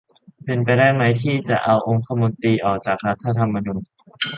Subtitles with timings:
[0.45, 3.79] เป็นไปได้ไหมที่จะเอาองคมนตรีออกจากรัฐธรรมนูญ